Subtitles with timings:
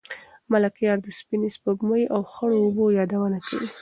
[0.51, 3.67] ملکیار د سپینې سپوږمۍ او خړو اوبو یادونه کوي.